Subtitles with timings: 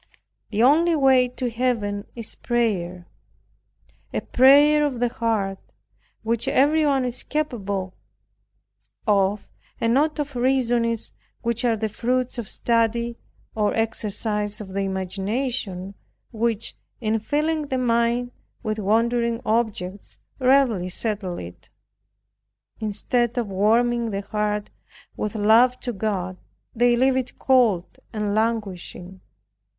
[0.49, 3.05] The only way to Heaven is prayer;
[4.11, 5.59] a prayer of the heart,
[6.23, 7.93] which every one is capable
[9.05, 11.11] of, and not of reasonings
[11.43, 13.15] which are the fruits of study,
[13.53, 15.93] or exercise of the imagination,
[16.31, 18.31] which, in filling the mind
[18.63, 21.69] with wandering objects, rarely settle it;
[22.79, 24.71] instead of warming the heart
[25.15, 26.37] with love to God,
[26.73, 29.21] they leave it cold and languishing.